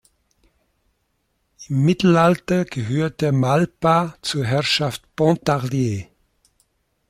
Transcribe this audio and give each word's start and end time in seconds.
Im 1.69 1.83
Mittelalter 1.83 2.65
gehörte 2.65 3.31
Malpas 3.31 4.13
zur 4.23 4.43
Herrschaft 4.45 5.03
Pontarlier. 5.15 6.07